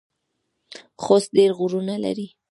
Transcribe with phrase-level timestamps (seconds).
[1.03, 2.27] خوست ډیر غرونه لري